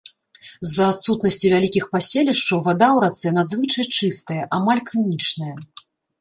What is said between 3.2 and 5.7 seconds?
надзвычай чыстая, амаль крынічная.